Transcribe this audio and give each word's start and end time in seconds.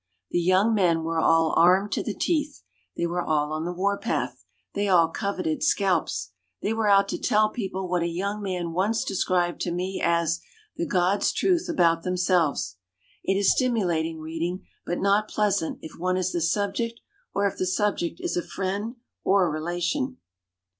The 0.31 0.39
"young 0.39 0.73
men" 0.73 1.03
were 1.03 1.19
all 1.19 1.53
armed 1.55 1.91
to 1.91 2.01
the 2.01 2.15
teeth. 2.15 2.63
They 2.97 3.05
were 3.05 3.21
all 3.21 3.53
on 3.53 3.65
the 3.65 3.71
war 3.71 3.99
path. 3.99 4.43
They 4.73 4.87
all 4.87 5.09
coveted 5.09 5.61
scalps. 5.61 6.31
They 6.59 6.73
were 6.73 6.87
out 6.89 7.07
to 7.09 7.19
tell 7.19 7.51
people 7.51 7.87
what 7.87 8.01
a 8.01 8.07
young 8.07 8.41
man 8.41 8.71
once 8.71 9.03
de 9.03 9.13
scribed 9.13 9.61
to 9.61 9.71
me 9.71 10.01
as 10.03 10.41
"the 10.75 10.87
God's 10.87 11.31
Truth 11.31 11.69
about 11.69 12.01
themselves". 12.01 12.77
It 13.23 13.37
is 13.37 13.51
stimulating 13.51 14.19
reading, 14.19 14.65
but 14.87 14.97
not 14.97 15.27
pleasant 15.29 15.77
if 15.83 15.95
one 15.99 16.17
is 16.17 16.31
the 16.31 16.41
subject 16.41 16.99
or 17.35 17.45
if 17.45 17.57
the 17.57 17.67
subject 17.67 18.19
is 18.19 18.35
a 18.35 18.41
friend 18.41 18.95
or 19.23 19.51
relation. 19.51 20.17